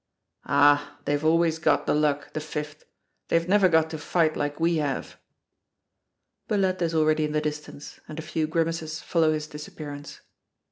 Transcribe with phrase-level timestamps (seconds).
[0.47, 2.85] "Ah, they've always got the luck, the Fifth.
[3.27, 5.17] They've never got to fight like we have!"
[6.49, 10.21] Billette is already in the distance, and a few grimaces follow his disappearance.